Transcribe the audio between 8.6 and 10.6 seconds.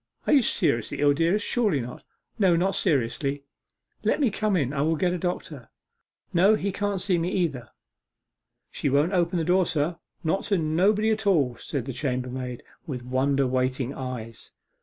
'She won't open the door, sir, not to